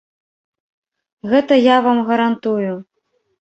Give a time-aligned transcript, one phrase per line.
[1.33, 2.73] Гэта я вам гарантую.